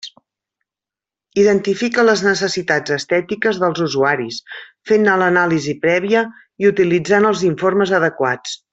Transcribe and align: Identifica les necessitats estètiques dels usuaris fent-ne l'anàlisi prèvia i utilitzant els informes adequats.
Identifica 1.41 2.05
les 2.07 2.23
necessitats 2.29 2.95
estètiques 2.97 3.61
dels 3.65 3.83
usuaris 3.89 4.41
fent-ne 4.93 5.21
l'anàlisi 5.25 5.79
prèvia 5.87 6.25
i 6.65 6.73
utilitzant 6.75 7.33
els 7.35 7.49
informes 7.55 7.99
adequats. 8.03 8.63